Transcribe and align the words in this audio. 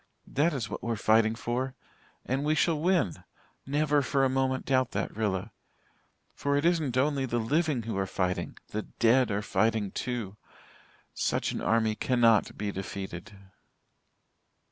That 0.25 0.51
is 0.51 0.67
what 0.67 0.81
we're 0.81 0.95
fighting 0.95 1.35
for. 1.35 1.75
And 2.25 2.43
we 2.43 2.55
shall 2.55 2.79
win 2.81 3.23
never 3.67 4.01
for 4.01 4.25
a 4.25 4.29
moment 4.29 4.65
doubt 4.65 4.93
that, 4.93 5.15
Rilla. 5.15 5.51
For 6.33 6.57
it 6.57 6.65
isn't 6.65 6.97
only 6.97 7.27
the 7.27 7.37
living 7.37 7.83
who 7.83 7.95
are 7.99 8.07
fighting 8.07 8.57
the 8.69 8.81
dead 8.81 9.29
are 9.29 9.43
fighting 9.43 9.91
too. 9.91 10.37
Such 11.13 11.51
an 11.51 11.61
army 11.61 11.93
cannot 11.93 12.57
be 12.57 12.71
defeated. 12.71 13.37